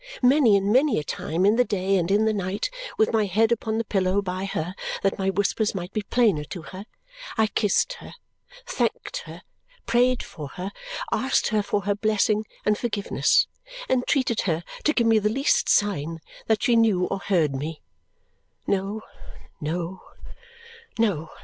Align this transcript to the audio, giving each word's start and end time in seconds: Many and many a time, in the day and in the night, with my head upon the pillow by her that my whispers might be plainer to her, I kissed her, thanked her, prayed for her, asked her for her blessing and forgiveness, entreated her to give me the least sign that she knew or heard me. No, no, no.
Many 0.23 0.57
and 0.57 0.73
many 0.73 0.97
a 0.97 1.03
time, 1.03 1.45
in 1.45 1.57
the 1.57 1.63
day 1.63 1.95
and 1.95 2.09
in 2.09 2.25
the 2.25 2.33
night, 2.33 2.71
with 2.97 3.13
my 3.13 3.25
head 3.27 3.51
upon 3.51 3.77
the 3.77 3.83
pillow 3.83 4.19
by 4.19 4.45
her 4.45 4.73
that 5.03 5.19
my 5.19 5.29
whispers 5.29 5.75
might 5.75 5.93
be 5.93 6.01
plainer 6.01 6.43
to 6.45 6.63
her, 6.63 6.87
I 7.37 7.45
kissed 7.45 7.93
her, 7.99 8.15
thanked 8.65 9.17
her, 9.27 9.43
prayed 9.85 10.23
for 10.23 10.47
her, 10.57 10.71
asked 11.11 11.49
her 11.49 11.61
for 11.61 11.81
her 11.81 11.93
blessing 11.93 12.45
and 12.65 12.79
forgiveness, 12.79 13.45
entreated 13.87 14.41
her 14.49 14.63
to 14.85 14.93
give 14.93 15.05
me 15.05 15.19
the 15.19 15.29
least 15.29 15.69
sign 15.69 16.19
that 16.47 16.63
she 16.63 16.75
knew 16.75 17.05
or 17.05 17.19
heard 17.19 17.53
me. 17.55 17.83
No, 18.65 19.01
no, 19.61 20.01
no. 20.97 21.29